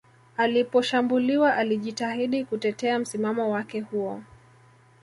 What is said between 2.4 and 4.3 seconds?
kutetea msimamo wake huo